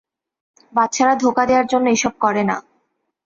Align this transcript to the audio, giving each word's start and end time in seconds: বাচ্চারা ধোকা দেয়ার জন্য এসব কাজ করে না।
বাচ্চারা 0.73 1.13
ধোকা 1.15 1.43
দেয়ার 1.49 1.65
জন্য 1.71 1.85
এসব 1.89 2.13
কাজ 2.13 2.21
করে 2.23 2.43
না। 2.49 2.57